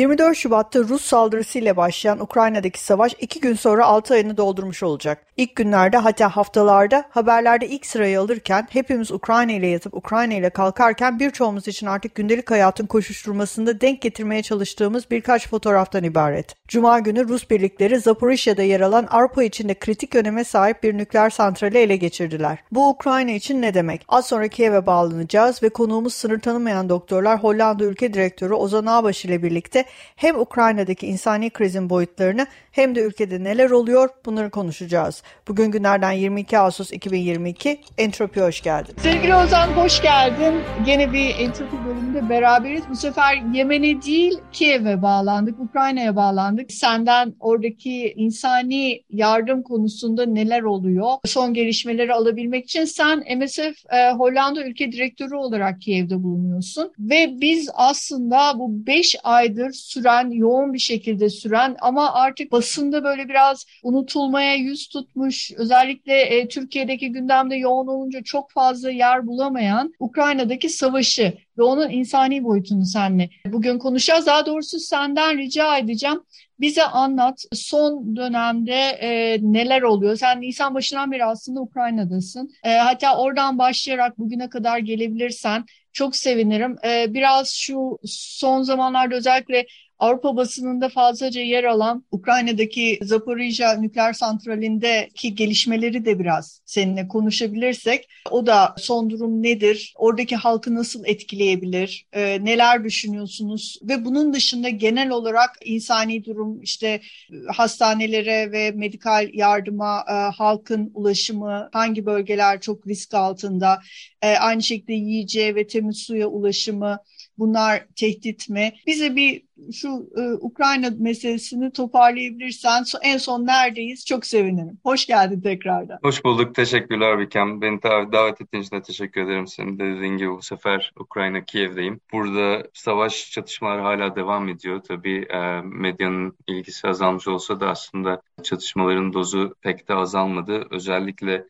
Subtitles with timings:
[0.00, 5.26] 24 Şubat'ta Rus saldırısıyla başlayan Ukrayna'daki savaş iki gün sonra 6 ayını doldurmuş olacak.
[5.36, 11.18] İlk günlerde hatta haftalarda haberlerde ilk sırayı alırken hepimiz Ukrayna ile yatıp Ukrayna ile kalkarken
[11.18, 16.54] birçoğumuz için artık gündelik hayatın koşuşturmasında denk getirmeye çalıştığımız birkaç fotoğraftan ibaret.
[16.68, 21.78] Cuma günü Rus birlikleri Zaporijya'da yer alan Avrupa içinde kritik öneme sahip bir nükleer santrali
[21.78, 22.58] ele geçirdiler.
[22.72, 24.04] Bu Ukrayna için ne demek?
[24.08, 29.42] Az sonra Kiev'e bağlanacağız ve konuğumuz sınır tanımayan doktorlar Hollanda ülke direktörü Ozan Ağbaş ile
[29.42, 29.84] birlikte
[30.16, 35.22] hem Ukrayna'daki insani krizin boyutlarını hem de ülkede neler oluyor bunları konuşacağız.
[35.48, 38.94] Bugün günlerden 22 Ağustos 2022 Entropi hoş geldin.
[39.02, 40.54] Sevgili Ozan hoş geldin.
[40.86, 42.82] Gene bir Entropi bölümünde beraberiz.
[42.90, 46.72] Bu sefer Yemen'e değil Kiev'e bağlandık, Ukrayna'ya bağlandık.
[46.72, 51.10] Senden oradaki insani yardım konusunda neler oluyor?
[51.24, 56.92] Son gelişmeleri alabilmek için sen MSF e, Hollanda ülke direktörü olarak Kiev'de bulunuyorsun.
[56.98, 63.28] Ve biz aslında bu 5 aydır süren, yoğun bir şekilde süren ama artık basında böyle
[63.28, 70.68] biraz unutulmaya yüz tutmuş, özellikle e, Türkiye'deki gündemde yoğun olunca çok fazla yer bulamayan Ukrayna'daki
[70.68, 74.26] savaşı ve onun insani boyutunu seninle bugün konuşacağız.
[74.26, 76.20] Daha doğrusu senden rica edeceğim.
[76.60, 80.16] Bize anlat son dönemde e, neler oluyor?
[80.16, 82.50] Sen Nisan başından beri aslında Ukrayna'dasın.
[82.64, 85.64] E, hatta oradan başlayarak bugüne kadar gelebilirsen
[86.00, 86.76] çok sevinirim.
[86.84, 89.66] E, biraz şu son zamanlarda özellikle
[90.00, 98.08] Avrupa basınında fazlaca yer alan Ukrayna'daki Zaporijya nükleer santralindeki gelişmeleri de biraz seninle konuşabilirsek.
[98.30, 99.94] O da son durum nedir?
[99.96, 102.06] Oradaki halkı nasıl etkileyebilir?
[102.12, 103.78] E, neler düşünüyorsunuz?
[103.82, 107.00] Ve bunun dışında genel olarak insani durum işte
[107.48, 113.80] hastanelere ve medikal yardıma e, halkın ulaşımı hangi bölgeler çok risk altında?
[114.22, 116.98] E, aynı şekilde yiyeceğe ve temiz suya ulaşımı
[117.40, 118.72] bunlar tehdit mi?
[118.86, 119.42] Bize bir
[119.72, 124.78] şu e, Ukrayna meselesini toparlayabilirsen en son neredeyiz çok sevinirim.
[124.84, 125.98] Hoş geldin tekrardan.
[126.02, 126.54] Hoş bulduk.
[126.54, 127.60] Teşekkürler Bikem.
[127.60, 129.46] Beni davet ettiğin için de teşekkür ederim.
[129.46, 132.00] Senin de dediğin gibi bu sefer Ukrayna Kiev'deyim.
[132.12, 134.80] Burada savaş çatışmalar hala devam ediyor.
[134.88, 140.66] Tabii e, medyanın ilgisi azalmış olsa da aslında çatışmaların dozu pek de azalmadı.
[140.70, 141.44] Özellikle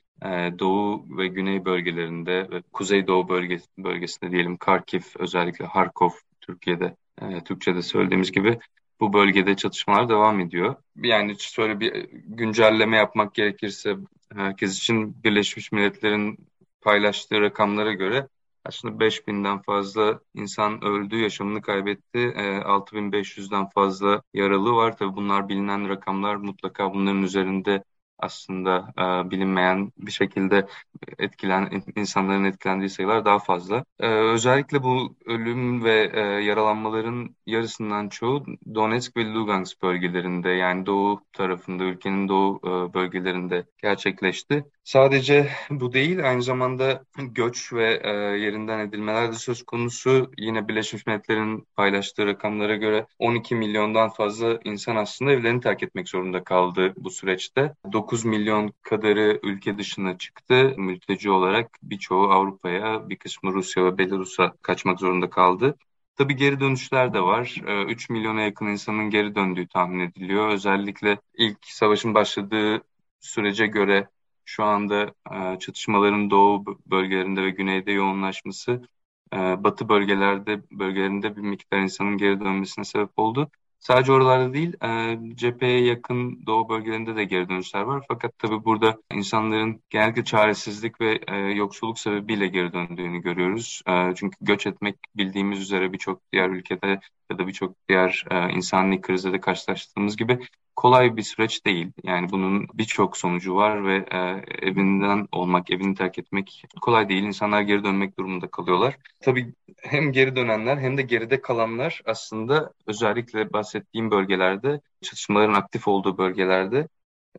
[0.58, 6.10] Doğu ve Güney bölgelerinde ve Kuzeydoğu bölge, bölgesinde diyelim Karkiv, özellikle Harkov
[6.40, 8.58] Türkiye'de e, Türkçe'de söylediğimiz gibi
[9.00, 10.74] bu bölgede çatışmalar devam ediyor.
[10.96, 13.96] Yani şöyle bir güncelleme yapmak gerekirse
[14.34, 16.38] herkes için Birleşmiş Milletler'in
[16.80, 18.28] paylaştığı rakamlara göre
[18.64, 22.18] aslında 5000'den fazla insan öldü, yaşamını kaybetti.
[22.18, 24.96] E, 6500'den fazla yaralı var.
[24.96, 27.84] Tabii bunlar bilinen rakamlar mutlaka bunların üzerinde
[28.22, 28.92] aslında
[29.26, 30.66] e, bilinmeyen bir şekilde
[31.18, 33.84] etkilen insanların etkilendiği sayılar daha fazla.
[34.00, 38.44] E, özellikle bu ölüm ve e, yaralanmaların yarısından çoğu
[38.74, 44.64] Donetsk ve Lugansk bölgelerinde yani doğu tarafında ülkenin doğu e, bölgelerinde gerçekleşti.
[44.84, 50.30] Sadece bu değil aynı zamanda göç ve e, yerinden edilmeler de söz konusu.
[50.38, 56.44] Yine Birleşmiş Milletler'in paylaştığı rakamlara göre 12 milyondan fazla insan aslında evlerini terk etmek zorunda
[56.44, 57.74] kaldı bu süreçte.
[57.92, 61.78] 9 milyon kadarı ülke dışına çıktı mülteci olarak.
[61.82, 65.76] Birçoğu Avrupa'ya, bir kısmı Rusya ve Belarus'a kaçmak zorunda kaldı.
[66.16, 67.54] Tabii geri dönüşler de var.
[67.88, 70.48] 3 ee, milyona yakın insanın geri döndüğü tahmin ediliyor.
[70.48, 72.82] Özellikle ilk savaşın başladığı
[73.20, 74.08] sürece göre
[74.44, 78.82] şu anda e, çatışmaların doğu bölgelerinde ve güneyde yoğunlaşması
[79.34, 83.50] e, batı bölgelerde bölgelerinde bir miktar insanın geri dönmesine sebep oldu.
[83.80, 88.04] Sadece oralarda değil, e, cepheye yakın doğu bölgelerinde de geri dönüşler var.
[88.08, 93.82] Fakat tabii burada insanların genellikle çaresizlik ve e, yoksulluk sebebiyle geri döndüğünü görüyoruz.
[93.88, 97.00] E, çünkü göç etmek bildiğimiz üzere birçok diğer ülkede
[97.30, 100.38] ya da birçok diğer e, insani krizde de karşılaştığımız gibi
[100.76, 101.92] kolay bir süreç değil.
[102.04, 104.18] Yani bunun birçok sonucu var ve e,
[104.66, 107.22] evinden olmak, evini terk etmek kolay değil.
[107.22, 108.96] İnsanlar geri dönmek durumunda kalıyorlar.
[109.20, 116.18] Tabii hem geri dönenler hem de geride kalanlar aslında özellikle bahsettiğim bölgelerde, çatışmaların aktif olduğu
[116.18, 116.88] bölgelerde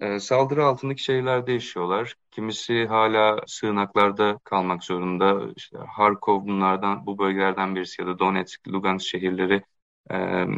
[0.01, 2.15] e, saldırı altındaki şehirlerde yaşıyorlar.
[2.31, 5.41] Kimisi hala sığınaklarda kalmak zorunda.
[5.55, 9.63] İşte Harkov bunlardan, bu bölgelerden birisi ya da Donetsk, Lugansk şehirleri
[10.11, 10.15] e,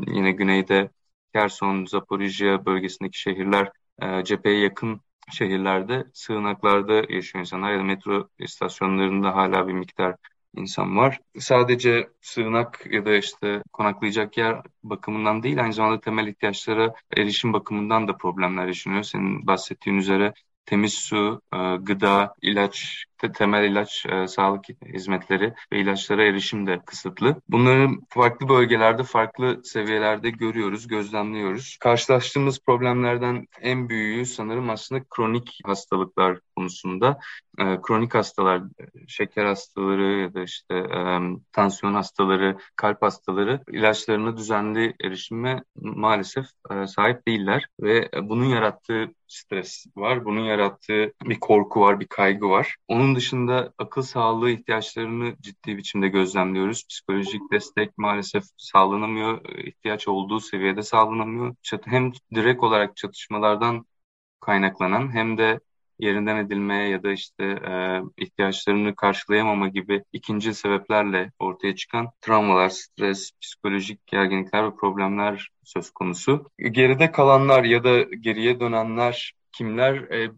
[0.07, 0.89] yine güneyde
[1.33, 3.71] Kherson, Zaporijya bölgesindeki şehirler
[4.01, 10.15] e, cepheye yakın şehirlerde sığınaklarda yaşıyor insanlar ya da metro istasyonlarında hala bir miktar
[10.55, 11.19] insan var.
[11.39, 18.07] Sadece sığınak ya da işte konaklayacak yer bakımından değil aynı zamanda temel ihtiyaçlara erişim bakımından
[18.07, 19.03] da problemler yaşanıyor.
[19.03, 20.33] Senin bahsettiğin üzere
[20.65, 27.41] temiz su, e, gıda, ilaç, temel ilaç, e, sağlık hizmetleri ve ilaçlara erişim de kısıtlı.
[27.49, 31.77] Bunları farklı bölgelerde, farklı seviyelerde görüyoruz, gözlemliyoruz.
[31.79, 37.19] Karşılaştığımız problemlerden en büyüğü sanırım aslında kronik hastalıklar konusunda.
[37.59, 38.61] E, kronik hastalar,
[39.07, 40.83] şeker hastaları ya da işte
[41.51, 46.45] tansiyon hastaları, kalp hastaları ilaçlarına düzenli erişime maalesef
[46.87, 50.25] sahip değiller ve bunun yarattığı stres var.
[50.25, 52.75] Bunun yarattığı bir korku var, bir kaygı var.
[52.87, 56.87] Onun dışında akıl sağlığı ihtiyaçlarını ciddi biçimde gözlemliyoruz.
[56.87, 59.45] Psikolojik destek maalesef sağlanamıyor.
[59.57, 61.55] ihtiyaç olduğu seviyede sağlanamıyor.
[61.85, 63.85] Hem direkt olarak çatışmalardan
[64.39, 65.59] kaynaklanan hem de
[65.99, 73.31] yerinden edilmeye ya da işte e, ihtiyaçlarını karşılayamama gibi ikinci sebeplerle ortaya çıkan travmalar, stres,
[73.41, 76.49] psikolojik gerginlikler ve problemler söz konusu.
[76.71, 79.93] Geride kalanlar ya da geriye dönenler kimler?
[79.95, 80.31] E,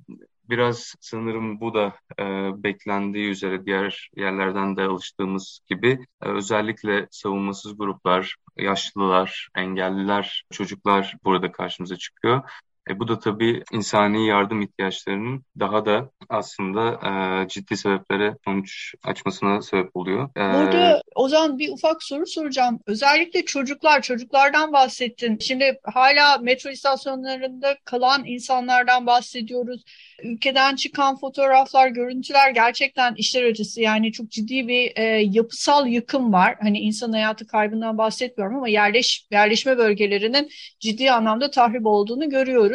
[0.50, 2.24] biraz sanırım bu da e,
[2.63, 11.51] beklendiği üzere diğer yerlerden de alıştığımız gibi e, özellikle savunmasız gruplar, yaşlılar, engelliler, çocuklar burada
[11.51, 12.51] karşımıza çıkıyor.
[12.89, 16.99] E, bu da tabii insani yardım ihtiyaçlarının daha da aslında
[17.43, 20.29] e, ciddi sebeplere sonuç açmasına sebep oluyor.
[20.37, 22.79] E, Burada Ozan bir ufak soru soracağım.
[22.87, 25.37] Özellikle çocuklar, çocuklardan bahsettin.
[25.39, 29.83] Şimdi hala metro istasyonlarında kalan insanlardan bahsediyoruz.
[30.23, 33.81] Ülkeden çıkan fotoğraflar, görüntüler gerçekten işler acısı.
[33.81, 36.55] Yani çok ciddi bir e, yapısal yıkım var.
[36.61, 40.49] Hani insan hayatı kaybından bahsetmiyorum ama yerleş, yerleşme bölgelerinin
[40.79, 42.75] ciddi anlamda tahrip olduğunu görüyoruz.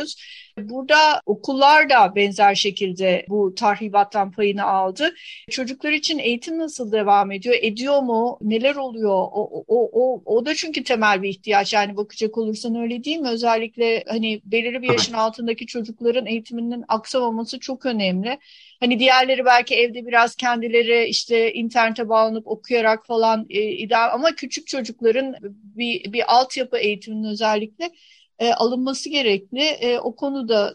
[0.58, 5.14] Burada okullar da benzer şekilde bu tahribattan payını aldı.
[5.50, 7.55] Çocuklar için eğitim nasıl devam ediyor?
[7.62, 8.38] Ediyor mu?
[8.41, 9.11] Neler oluyor?
[9.11, 11.73] O, o, o, o da çünkü temel bir ihtiyaç.
[11.73, 13.29] Yani bakacak olursan öyle değil mi?
[13.29, 18.38] Özellikle hani belirli bir yaşın altındaki çocukların eğitiminin aksamaması çok önemli.
[18.81, 24.67] Hani diğerleri belki evde biraz kendileri işte internete bağlanıp okuyarak falan e, ideal ama küçük
[24.67, 27.91] çocukların bir, bir altyapı eğitiminin özellikle
[28.40, 29.62] e, alınması gerekli.
[29.62, 30.75] E, o konuda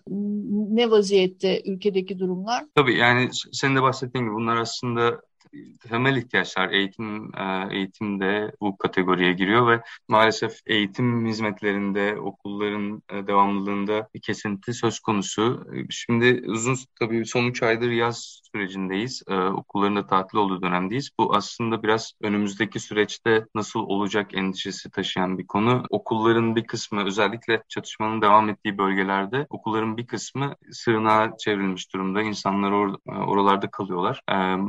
[0.70, 2.64] ne vaziyette ülkedeki durumlar?
[2.76, 5.22] Tabii yani senin de bahsettiğin gibi bunlar aslında
[5.90, 14.10] temel ihtiyaçlar eğitim e, eğitimde bu kategoriye giriyor ve maalesef eğitim hizmetlerinde okulların e, devamlılığında
[14.14, 15.68] bir kesinti söz konusu.
[15.90, 19.24] Şimdi uzun tabii son üç aydır yaz sürecindeyiz.
[19.28, 21.10] E, okulların da tatil olduğu dönemdeyiz.
[21.20, 25.84] Bu aslında biraz önümüzdeki süreçte nasıl olacak endişesi taşıyan bir konu.
[25.90, 32.22] Okulların bir kısmı özellikle çatışmanın devam ettiği bölgelerde okulların bir kısmı sığınağa çevrilmiş durumda.
[32.22, 34.22] İnsanlar or oralarda kalıyorlar.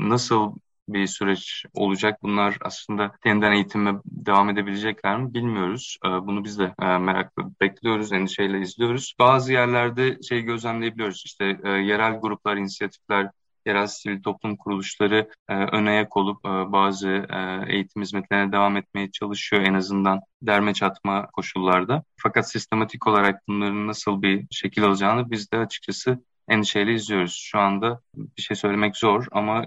[0.08, 0.52] Nasıl
[0.88, 2.22] bir süreç olacak.
[2.22, 5.98] Bunlar aslında yeniden eğitime devam edebilecekler mi bilmiyoruz.
[6.06, 9.14] Ee, bunu biz de e, merakla bekliyoruz, endişeyle izliyoruz.
[9.18, 11.22] Bazı yerlerde şey gözlemleyebiliyoruz.
[11.26, 13.30] İşte e, yerel gruplar, inisiyatifler,
[13.66, 17.26] yerel sivil toplum kuruluşları e, öne yak olup bazı
[17.68, 22.02] eğitim hizmetlerine devam etmeye çalışıyor en azından derme çatma koşullarda.
[22.16, 27.34] Fakat sistematik olarak bunların nasıl bir şekil alacağını biz de açıkçası endişeyle izliyoruz.
[27.34, 29.64] Şu anda bir şey söylemek zor ama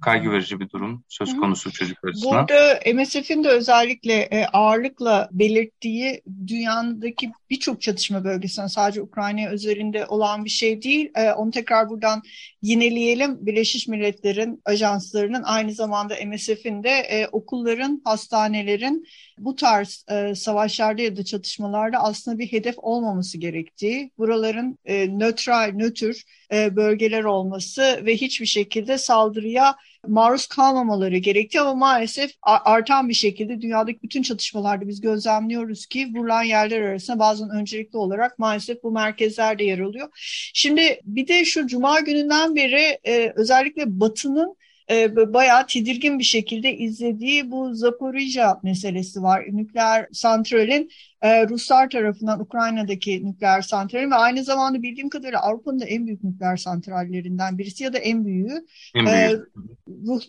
[0.00, 1.74] kaygı verici bir durum söz konusu Hı.
[1.74, 2.48] çocuk açısından.
[2.48, 10.44] Burada MSF'in de özellikle e, ağırlıkla belirttiği dünyadaki birçok çatışma bölgesinde sadece Ukrayna özelinde olan
[10.44, 11.10] bir şey değil.
[11.14, 12.22] E, onu tekrar buradan
[12.62, 13.46] yineleyelim.
[13.46, 19.04] Birleşmiş Milletler'in ajanslarının aynı zamanda MSF'in de e, okulların, hastanelerin
[19.38, 24.78] bu tarz savaşlarda ya da çatışmalarda aslında bir hedef olmaması gerektiği, buraların
[25.18, 26.11] nötral, nötr
[26.52, 29.76] e, bölgeler olması ve hiçbir şekilde saldırıya
[30.08, 36.42] maruz kalmamaları gerektiği ama maalesef artan bir şekilde dünyadaki bütün çatışmalarda biz gözlemliyoruz ki vurulan
[36.42, 40.08] yerler arasında bazen öncelikli olarak maalesef bu merkezlerde yer alıyor.
[40.54, 44.56] Şimdi bir de şu cuma gününden beri e, özellikle Batı'nın
[44.90, 49.44] e, bayağı tedirgin bir şekilde izlediği bu Zaporijya meselesi var.
[49.52, 50.90] Nükleer santralin
[51.22, 56.24] e, Ruslar tarafından Ukrayna'daki nükleer santralin ve aynı zamanda bildiğim kadarıyla Avrupa'nın da en büyük
[56.24, 58.66] nükleer santrallerinden birisi ya da en büyüğü.
[58.94, 59.16] En büyüğü.
[59.16, 59.36] E,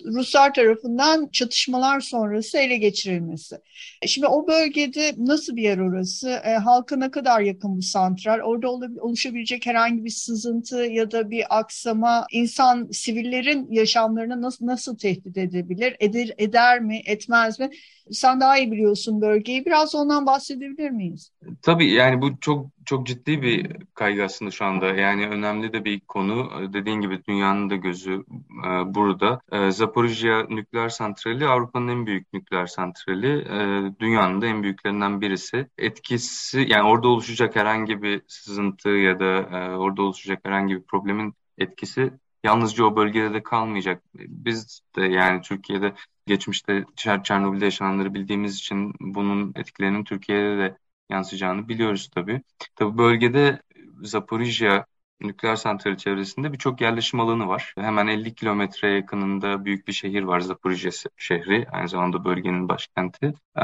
[0.06, 3.56] Ruslar tarafından çatışmalar sonrası ele geçirilmesi.
[4.02, 6.30] E, şimdi o bölgede nasıl bir yer orası?
[6.30, 8.40] E, halka ne kadar yakın bu santral?
[8.40, 8.70] Orada
[9.02, 15.96] oluşabilecek herhangi bir sızıntı ya da bir aksama insan, sivillerin yaşamlarını nasıl, nasıl tehdit edebilir?
[16.00, 17.70] Eder, eder mi, etmez mi?
[18.12, 19.66] Sen daha iyi biliyorsun bölgeyi.
[19.66, 21.32] Biraz ondan bahsedebilir diyebilir miyiz?
[21.62, 24.86] Tabii yani bu çok çok ciddi bir kaygı aslında şu anda.
[24.86, 26.50] Yani önemli de bir konu.
[26.74, 28.24] Dediğin gibi dünyanın da gözü
[28.66, 29.40] e, burada.
[29.52, 33.38] E, Zaporijya nükleer santrali Avrupa'nın en büyük nükleer santrali.
[33.40, 35.68] E, dünyanın da en büyüklerinden birisi.
[35.78, 41.34] Etkisi yani orada oluşacak herhangi bir sızıntı ya da e, orada oluşacak herhangi bir problemin
[41.58, 42.14] etkisi
[42.44, 44.04] yalnızca o bölgede de kalmayacak.
[44.16, 45.94] Biz de yani Türkiye'de
[46.28, 46.86] geçmişte
[47.24, 50.78] Çernobil'de yaşananları bildiğimiz için bunun etkilerinin Türkiye'de de
[51.10, 52.42] yansıyacağını biliyoruz tabii.
[52.76, 53.62] Tabii bölgede
[54.04, 54.86] Zaporijya
[55.22, 57.74] nükleer santrali çevresinde birçok yerleşim alanı var.
[57.78, 61.68] Hemen 50 kilometre yakınında büyük bir şehir var Zaporijya şehri.
[61.72, 63.34] Aynı zamanda bölgenin başkenti.
[63.58, 63.64] Ee,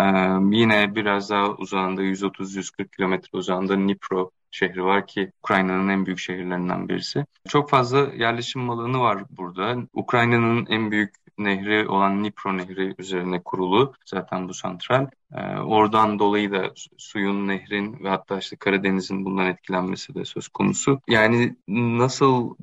[0.52, 6.90] yine biraz daha uzağında 130-140 kilometre uzağında Dnipro şehri var ki Ukrayna'nın en büyük şehirlerinden
[6.90, 7.26] birisi.
[7.48, 9.76] Çok fazla yerleşim alanı var burada.
[9.94, 15.08] Ukrayna'nın en büyük nehri olan Dnipro Nehri üzerine kurulu zaten bu santral.
[15.36, 21.02] Ee, oradan dolayı da suyun, nehrin ve hatta işte Karadeniz'in bundan etkilenmesi de söz konusu.
[21.08, 22.56] Yani nasıl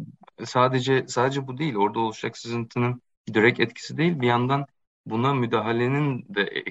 [0.45, 3.02] sadece sadece bu değil orada oluşacak sızıntının
[3.35, 4.66] direkt etkisi değil bir yandan
[5.07, 6.64] buna müdahalenin de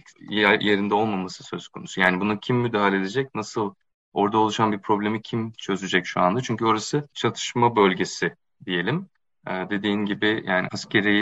[0.59, 2.01] yerinde olmaması söz konusu.
[2.01, 3.73] Yani buna kim müdahale edecek, nasıl
[4.15, 6.41] orada oluşan bir problemi kim çözecek şu anda?
[6.41, 9.09] Çünkü orası çatışma bölgesi diyelim.
[9.47, 11.19] Ee, dediğin gibi yani askeri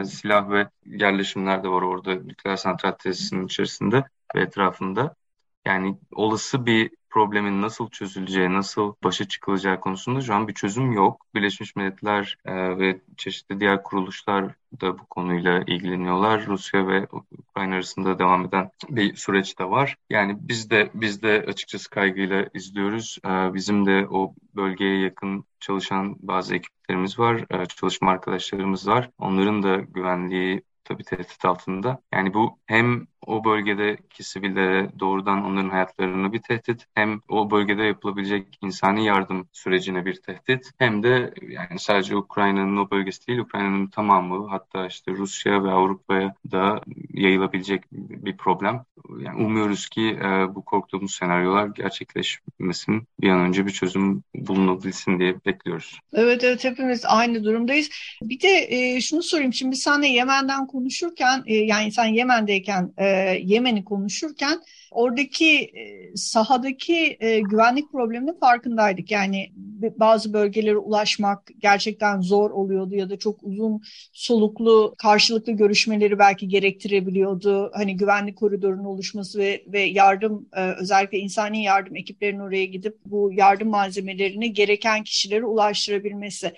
[0.00, 5.14] e, silah ve yerleşimler de var orada nükleer santral tesisinin içerisinde ve etrafında.
[5.64, 11.26] Yani olası bir problemin nasıl çözüleceği, nasıl başa çıkılacağı konusunda şu an bir çözüm yok.
[11.34, 16.46] Birleşmiş Milletler e, ve çeşitli diğer kuruluşlar da bu konuyla ilgileniyorlar.
[16.46, 17.06] Rusya ve
[17.38, 19.96] Ukrayna arasında devam eden bir süreç de var.
[20.10, 23.18] Yani biz de biz de açıkçası kaygıyla izliyoruz.
[23.24, 29.10] E, bizim de o bölgeye yakın çalışan bazı ekiplerimiz var, e, çalışma arkadaşlarımız var.
[29.18, 32.02] Onların da güvenliği tabii tehdit altında.
[32.12, 38.58] Yani bu hem o bölgedeki sivillere doğrudan onların hayatlarını bir tehdit hem o bölgede yapılabilecek
[38.62, 44.48] insani yardım sürecine bir tehdit hem de yani sadece Ukrayna'nın o bölgesi değil Ukrayna'nın tamamı
[44.48, 46.80] hatta işte Rusya ve Avrupa'ya da
[47.14, 48.84] yayılabilecek bir problem.
[49.20, 55.34] Yani umuyoruz ki e, bu korktuğumuz senaryolar gerçekleşmesin bir an önce bir çözüm bulunabilsin diye
[55.46, 56.00] bekliyoruz.
[56.12, 57.90] Evet evet hepimiz aynı durumdayız.
[58.22, 63.11] Bir de e, şunu sorayım şimdi biz seninle Yemen'den konuşurken e, yani sen Yemen'deyken e,
[63.42, 69.10] Yemen'i konuşurken oradaki e, sahadaki e, güvenlik probleminin farkındaydık.
[69.10, 69.52] Yani
[69.96, 77.70] bazı bölgelere ulaşmak gerçekten zor oluyordu ya da çok uzun soluklu karşılıklı görüşmeleri belki gerektirebiliyordu.
[77.74, 83.30] Hani güvenlik koridorunun oluşması ve, ve yardım e, özellikle insani yardım ekiplerinin oraya gidip bu
[83.32, 86.52] yardım malzemelerini gereken kişilere ulaştırabilmesi.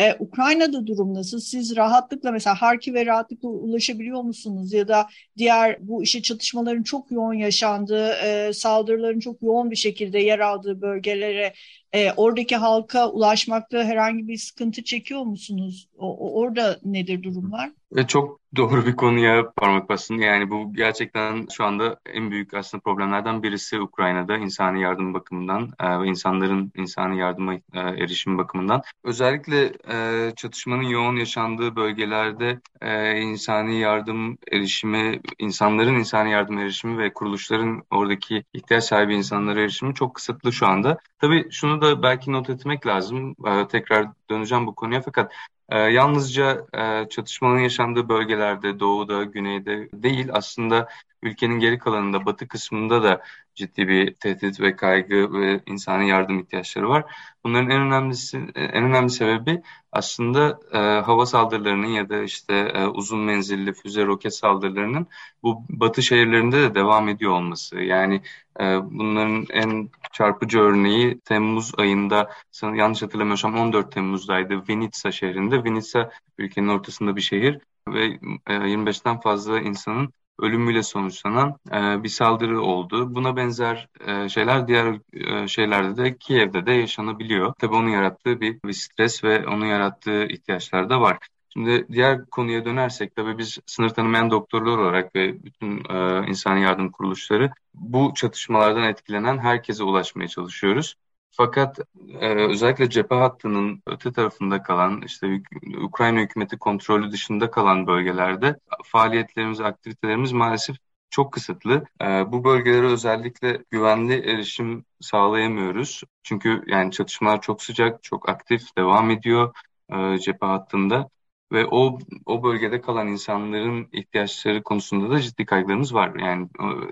[0.00, 1.40] Ee, Ukrayna'da durum nasıl?
[1.40, 4.72] Siz rahatlıkla mesela Harkiv'e rahatlıkla ulaşabiliyor musunuz?
[4.72, 10.18] Ya da diğer bu işe çatışmaların çok yoğun yaşandığı, e, saldırıların çok yoğun bir şekilde
[10.18, 11.52] yer aldığı bölgelere
[11.92, 15.88] e, oradaki halka ulaşmakta herhangi bir sıkıntı çekiyor musunuz?
[15.98, 17.70] O, orada nedir durumlar?
[17.92, 20.14] Ve çok doğru bir konuya parmak bastın.
[20.18, 26.00] Yani bu gerçekten şu anda en büyük aslında problemlerden birisi Ukrayna'da insani yardım bakımından e,
[26.00, 28.82] ve insanların insani yardıma e, erişim bakımından.
[29.04, 37.12] Özellikle e, çatışmanın yoğun yaşandığı bölgelerde e, insani yardım erişimi, insanların insani yardım erişimi ve
[37.12, 40.98] kuruluşların oradaki ihtiyaç sahibi insanlara erişimi çok kısıtlı şu anda.
[41.18, 43.36] Tabii şunu da belki not etmek lazım.
[43.46, 45.32] E, tekrar döneceğim bu konuya fakat
[45.68, 50.28] e, yalnızca e, çatışmanın yaşandığı bölgelerde, doğuda, güneyde değil.
[50.32, 50.88] Aslında
[51.22, 53.22] ülkenin geri kalanında, batı kısmında da
[53.54, 57.04] ciddi bir tehdit ve kaygı ve insani yardım ihtiyaçları var.
[57.44, 63.20] Bunların en önemlisi, en önemli sebebi aslında e, hava saldırılarının ya da işte e, uzun
[63.20, 65.06] menzilli füze roket saldırılarının
[65.42, 67.78] bu batı şehirlerinde de devam ediyor olması.
[67.80, 68.22] Yani
[68.60, 72.30] e, bunların en çarpıcı örneği Temmuz ayında,
[72.62, 75.64] yanlış hatırlamıyorsam 14 Temmuz'daydı Vinitsa şehrinde.
[75.64, 77.58] Vinitsa ülkenin ortasında bir şehir
[77.88, 78.04] ve
[78.46, 83.14] e, 25'ten fazla insanın ölümüyle sonuçlanan e, bir saldırı oldu.
[83.14, 87.54] Buna benzer e, şeyler diğer e, şeylerde de Kiev'de de yaşanabiliyor.
[87.58, 91.18] Tabii onun yarattığı bir, bir stres ve onun yarattığı ihtiyaçlar da var.
[91.52, 96.90] Şimdi diğer konuya dönersek tabii biz sınır tanımayan doktorlar olarak ve bütün e, insani yardım
[96.90, 100.94] kuruluşları bu çatışmalardan etkilenen herkese ulaşmaya çalışıyoruz.
[101.38, 101.78] Fakat
[102.20, 105.40] e, özellikle cephe hattının öte tarafında kalan, işte
[105.82, 110.76] Ukrayna hükümeti kontrolü dışında kalan bölgelerde faaliyetlerimiz, aktivitelerimiz maalesef
[111.10, 111.84] çok kısıtlı.
[112.02, 116.02] E, bu bölgelere özellikle güvenli erişim sağlayamıyoruz.
[116.22, 119.54] Çünkü yani çatışmalar çok sıcak, çok aktif, devam ediyor
[119.92, 121.08] e, cephe hattında.
[121.52, 126.14] Ve o o bölgede kalan insanların ihtiyaçları konusunda da ciddi kaygılarımız var.
[126.20, 126.48] Yani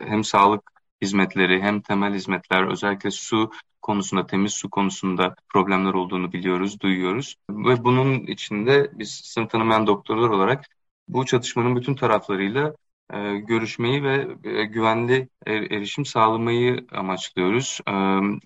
[0.08, 3.50] hem sağlık hizmetleri hem temel hizmetler özellikle su
[3.82, 7.36] konusunda, temiz su konusunda problemler olduğunu biliyoruz, duyuyoruz.
[7.50, 10.64] Ve bunun içinde biz sınıf tanımayan doktorlar olarak
[11.08, 12.74] bu çatışmanın bütün taraflarıyla
[13.12, 17.80] e, görüşmeyi ve e, güvenli er, erişim sağlamayı amaçlıyoruz.
[17.88, 17.92] E,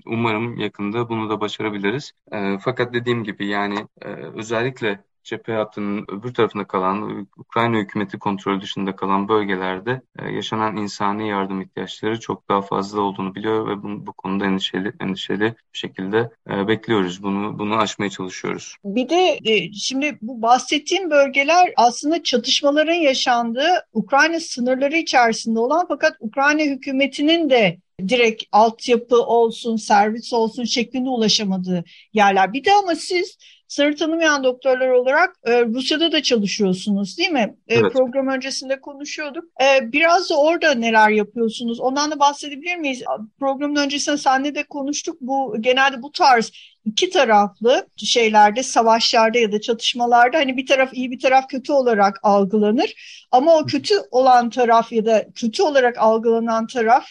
[0.07, 2.13] umarım yakında bunu da başarabiliriz.
[2.33, 8.61] E, fakat dediğim gibi yani e, özellikle cephe hattının öbür tarafında kalan, Ukrayna hükümeti kontrolü
[8.61, 14.07] dışında kalan bölgelerde e, yaşanan insani yardım ihtiyaçları çok daha fazla olduğunu biliyor ve bu,
[14.07, 17.23] bu konuda endişeli endişeli bir şekilde e, bekliyoruz.
[17.23, 18.77] Bunu bunu aşmaya çalışıyoruz.
[18.85, 26.17] Bir de e, şimdi bu bahsettiğim bölgeler aslında çatışmaların yaşandığı Ukrayna sınırları içerisinde olan fakat
[26.21, 32.53] Ukrayna hükümetinin de direkt altyapı olsun, servis olsun şeklinde ulaşamadığı yerler.
[32.53, 33.39] Bir de ama siz
[33.71, 37.57] sınır tanımayan doktorlar olarak e, Rusya'da da çalışıyorsunuz değil mi?
[37.69, 37.93] E, evet.
[37.93, 39.45] Program öncesinde konuşuyorduk.
[39.63, 41.81] E, biraz da orada neler yapıyorsunuz?
[41.81, 43.03] Ondan da bahsedebilir miyiz?
[43.39, 45.17] Programın öncesinde seninle de konuştuk.
[45.21, 46.53] Bu genelde bu tarz
[46.85, 52.21] iki taraflı şeylerde, savaşlarda ya da çatışmalarda hani bir taraf iyi bir taraf kötü olarak
[52.23, 52.95] algılanır.
[53.31, 57.07] Ama o kötü olan taraf ya da kötü olarak algılanan taraf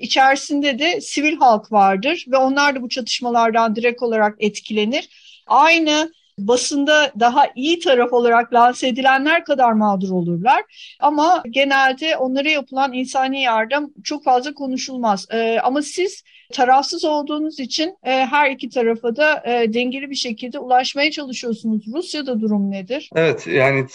[0.00, 7.12] içerisinde de sivil halk vardır ve onlar da bu çatışmalardan direkt olarak etkilenir aynı basında
[7.20, 10.62] daha iyi taraf olarak lanse edilenler kadar mağdur olurlar.
[11.00, 15.26] Ama genelde onlara yapılan insani yardım çok fazla konuşulmaz.
[15.32, 20.58] Ee, ama siz tarafsız olduğunuz için e, her iki tarafa da e, dengeli bir şekilde
[20.58, 21.82] ulaşmaya çalışıyorsunuz.
[21.94, 23.10] Rusya'da durum nedir?
[23.14, 23.86] Evet yani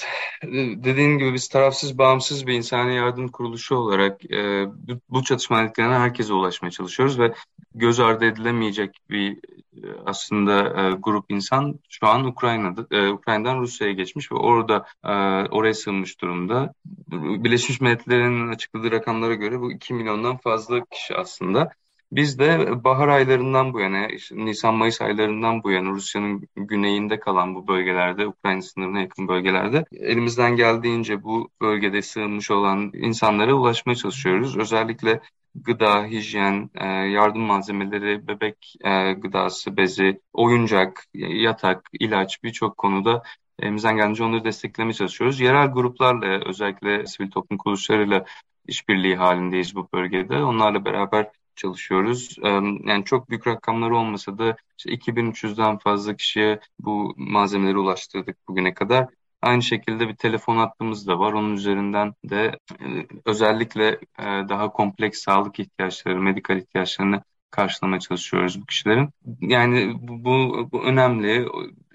[0.84, 6.34] dediğin gibi biz tarafsız bağımsız bir insani yardım kuruluşu olarak e, bu, bu çatışmalıklarına herkese
[6.34, 7.34] ulaşmaya çalışıyoruz ve
[7.76, 9.38] göz ardı edilemeyecek bir
[10.06, 15.10] aslında e, grup insan şu an Ukrayna'da e, Ukrayna'dan Rusya'ya geçmiş ve orada e,
[15.50, 16.74] oraya sığınmış durumda.
[17.12, 21.72] Birleşmiş Milletler'in açıkladığı rakamlara göre bu 2 milyondan fazla kişi aslında.
[22.12, 28.28] Biz de bahar aylarından bu yana, Nisan-Mayıs aylarından bu yana Rusya'nın güneyinde kalan bu bölgelerde,
[28.28, 34.58] Ukrayna sınırına yakın bölgelerde elimizden geldiğince bu bölgede sığınmış olan insanlara ulaşmaya çalışıyoruz.
[34.58, 35.22] Özellikle
[35.56, 43.24] gıda, hijyen, e, yardım malzemeleri, bebek e, gıdası, bezi, oyuncak, yatak, ilaç birçok konuda
[43.60, 45.40] elimizden gelince onları desteklemeye çalışıyoruz.
[45.40, 48.26] Yerel gruplarla özellikle sivil toplum kuruluşlarıyla
[48.68, 50.44] işbirliği halindeyiz bu bölgede.
[50.44, 52.38] Onlarla beraber çalışıyoruz.
[52.86, 59.08] Yani çok büyük rakamlar olmasa da işte 2300'den fazla kişiye bu malzemeleri ulaştırdık bugüne kadar.
[59.42, 61.34] Aynı şekilde bir telefon hattımız da var.
[61.34, 62.86] Onun üzerinden de e,
[63.26, 63.88] özellikle
[64.20, 67.24] e, daha kompleks sağlık ihtiyaçları, medikal ihtiyaçlarını
[67.56, 69.10] karşılamaya çalışıyoruz bu kişilerin.
[69.42, 71.48] Yani bu, bu, bu önemli.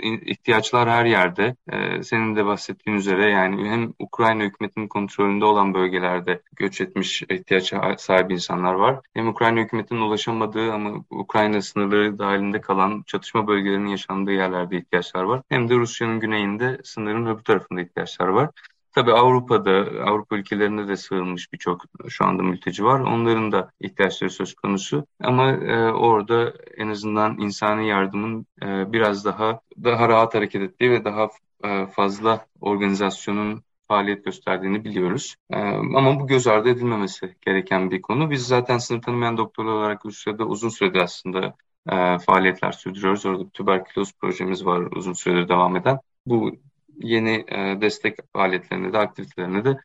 [0.03, 1.57] ihtiyaçlar her yerde.
[1.73, 7.75] Ee, senin de bahsettiğin üzere yani hem Ukrayna hükümetinin kontrolünde olan bölgelerde göç etmiş ihtiyaç
[7.99, 9.01] sahibi insanlar var.
[9.15, 15.43] Hem Ukrayna hükümetinin ulaşamadığı ama Ukrayna sınırları dahilinde kalan çatışma bölgelerinin yaşandığı yerlerde ihtiyaçlar var.
[15.49, 18.51] Hem de Rusya'nın güneyinde sınırın öbür tarafında ihtiyaçlar var.
[18.95, 19.71] Tabii Avrupa'da,
[20.07, 23.01] Avrupa ülkelerinde de sığınmış birçok şu anda mülteci var.
[23.01, 25.07] Onların da ihtiyaçları söz konusu.
[25.21, 31.05] Ama e, orada en azından insani yardımın e, biraz daha daha rahat hareket ettiği ve
[31.05, 31.29] daha
[31.65, 35.35] e, fazla organizasyonun faaliyet gösterdiğini biliyoruz.
[35.51, 38.31] E, ama bu göz ardı edilmemesi gereken bir konu.
[38.31, 41.55] Biz zaten sınır tanımayan doktorlar olarak Rusya'da uzun süredir aslında
[41.93, 43.27] e, faaliyetler sürdürüyoruz.
[43.27, 45.99] Orada bir tüberküloz projemiz var uzun süredir devam eden.
[46.27, 46.53] Bu
[47.01, 47.45] yeni
[47.81, 49.77] destek faaliyetlerine de aktivitelerine de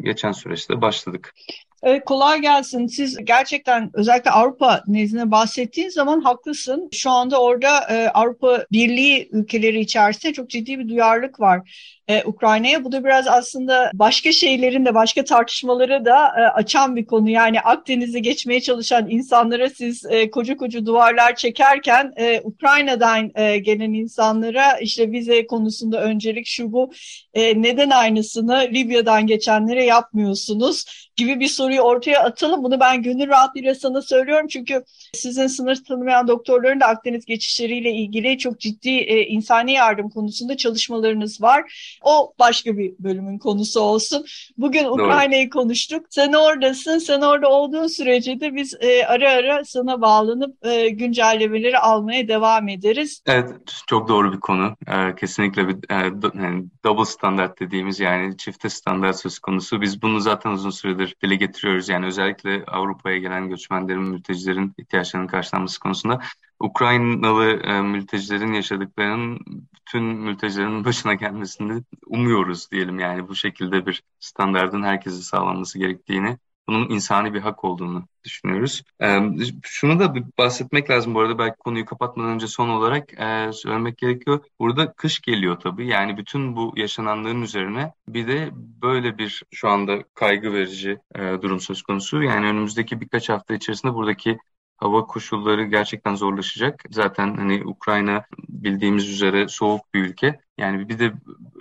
[0.00, 1.34] geçen süreçte başladık.
[1.82, 2.86] Evet, kolay gelsin.
[2.86, 6.88] Siz gerçekten özellikle Avrupa nezdinde bahsettiğin zaman haklısın.
[6.92, 11.62] Şu anda orada e, Avrupa Birliği ülkeleri içerisinde çok ciddi bir duyarlılık var
[12.08, 12.84] e, Ukrayna'ya.
[12.84, 17.30] Bu da biraz aslında başka şeylerin de başka tartışmaları da e, açan bir konu.
[17.30, 23.92] Yani Akdeniz'e geçmeye çalışan insanlara siz e, koca koca duvarlar çekerken e, Ukrayna'dan e, gelen
[23.92, 26.92] insanlara işte vize konusunda öncelik şu bu
[27.34, 30.84] e, neden aynısını Libya'dan geçenlere yapmıyorsunuz
[31.16, 32.64] gibi bir soruyu ortaya atalım.
[32.64, 38.38] Bunu ben gönül rahatlığıyla sana söylüyorum çünkü sizin sınır tanımayan doktorların da Akdeniz geçişleriyle ilgili
[38.38, 41.98] çok ciddi e, insani yardım konusunda çalışmalarınız var.
[42.02, 44.24] O başka bir bölümün konusu olsun.
[44.58, 46.06] Bugün Ukrayna'yı konuştuk.
[46.10, 46.98] Sen oradasın.
[46.98, 52.68] Sen orada olduğun sürece de biz e, ara ara sana bağlanıp e, güncellemeleri almaya devam
[52.68, 53.22] ederiz.
[53.26, 53.50] Evet,
[53.86, 54.76] çok doğru bir konu.
[54.86, 55.94] E, kesinlikle bir e,
[56.42, 59.80] yani double standart dediğimiz yani çifte standart söz konusu.
[59.80, 61.88] Biz bunu zaten uzun süredir dile getiriyoruz.
[61.88, 66.20] Yani özellikle Avrupa'ya gelen göçmenlerin, mültecilerin ihtiyaçlarının karşılanması konusunda.
[66.60, 69.40] Ukraynalı e, mültecilerin yaşadıklarının
[69.76, 76.38] bütün mültecilerin başına gelmesini umuyoruz diyelim yani bu şekilde bir standardın herkese sağlanması gerektiğini
[76.68, 78.82] bunun insani bir hak olduğunu düşünüyoruz.
[79.02, 79.18] E,
[79.62, 84.44] şunu da bahsetmek lazım bu arada belki konuyu kapatmadan önce son olarak e, söylemek gerekiyor.
[84.58, 88.50] Burada kış geliyor tabii yani bütün bu yaşananların üzerine bir de
[88.82, 92.22] böyle bir şu anda kaygı verici e, durum söz konusu.
[92.22, 94.38] Yani önümüzdeki birkaç hafta içerisinde buradaki
[94.76, 96.82] hava koşulları gerçekten zorlaşacak.
[96.90, 100.40] Zaten hani Ukrayna bildiğimiz üzere soğuk bir ülke.
[100.58, 101.12] Yani bir de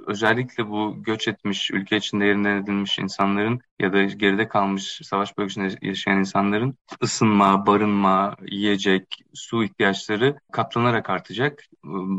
[0.08, 5.76] özellikle bu göç etmiş, ülke içinde yerinden edilmiş insanların ya da geride kalmış savaş bölgesinde
[5.82, 11.64] yaşayan insanların ısınma, barınma, yiyecek, su ihtiyaçları katlanarak artacak.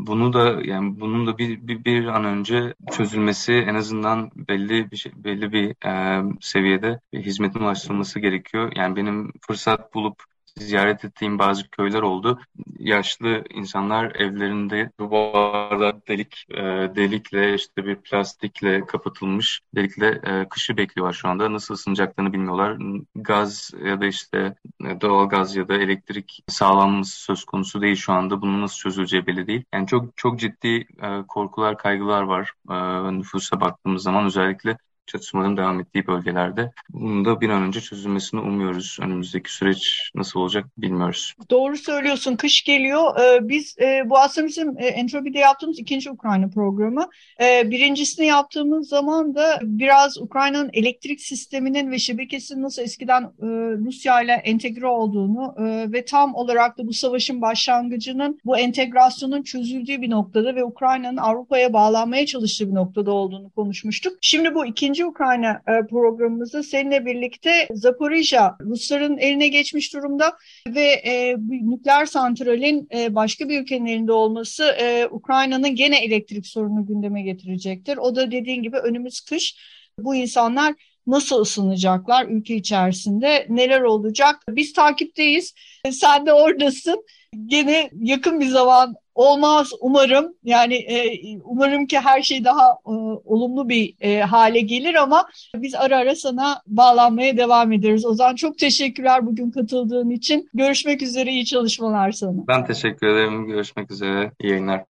[0.07, 4.97] Bunu da yani bunun da bir, bir, bir an önce çözülmesi en azından belli bir
[4.97, 8.71] şey, belli bir e, seviyede bir hizmetin ulaştırılması gerekiyor.
[8.75, 10.23] Yani benim fırsat bulup
[10.59, 12.39] ziyaret ettiğim bazı köyler oldu.
[12.79, 16.61] Yaşlı insanlar evlerinde duvarda delik e,
[16.95, 21.53] delikle işte bir plastikle kapatılmış delikle e, kışı bekliyorlar şu anda.
[21.53, 22.77] Nasıl ısınacaklarını bilmiyorlar.
[23.15, 28.13] Gaz ya da işte e, doğal gaz ya da elektrik sağlanması söz konusu değil şu
[28.13, 28.41] anda.
[28.41, 29.63] Bunun nasıl çözüleceği belli değil.
[29.73, 32.73] Yani çok çok ciddi e, korkular, kaygılar var e,
[33.17, 36.71] nüfusa baktığımız zaman özellikle çatışmaların devam ettiği bölgelerde.
[36.89, 38.97] Bunun da bir an önce çözülmesini umuyoruz.
[39.01, 41.33] Önümüzdeki süreç nasıl olacak bilmiyoruz.
[41.49, 42.35] Doğru söylüyorsun.
[42.35, 43.19] Kış geliyor.
[43.19, 47.09] Ee, biz e, bu aslında bizim e, Entropi'de yaptığımız ikinci Ukrayna programı.
[47.41, 53.47] Ee, birincisini yaptığımız zaman da biraz Ukrayna'nın elektrik sisteminin ve şebekesinin nasıl eskiden e,
[53.85, 55.55] Rusya ile entegre olduğunu
[55.93, 61.73] ve tam olarak da bu savaşın başlangıcının bu entegrasyonun çözüldüğü bir noktada ve Ukrayna'nın Avrupa'ya
[61.73, 64.17] bağlanmaya çalıştığı bir noktada olduğunu konuşmuştuk.
[64.21, 70.81] Şimdi bu ikinci ikinci Ukrayna e, programımızda seninle birlikte Zaporijya Rusların eline geçmiş durumda ve
[70.81, 77.21] e, nükleer santralin e, başka bir ülkenin elinde olması e, Ukrayna'nın gene elektrik sorunu gündeme
[77.21, 77.97] getirecektir.
[77.97, 79.55] O da dediğin gibi önümüz kış.
[79.99, 80.73] Bu insanlar
[81.07, 85.53] nasıl ısınacaklar ülke içerisinde neler olacak biz takipteyiz
[85.91, 87.03] sen de oradasın
[87.45, 90.33] gene yakın bir zaman olmaz umarım.
[90.43, 92.91] Yani e, umarım ki her şey daha e,
[93.25, 98.05] olumlu bir e, hale gelir ama biz ara ara sana bağlanmaya devam ederiz.
[98.05, 100.49] O zaman çok teşekkürler bugün katıldığın için.
[100.53, 102.47] Görüşmek üzere, iyi çalışmalar sana.
[102.47, 103.47] Ben teşekkür ederim.
[103.47, 104.83] Görüşmek üzere, iyi yayınlar.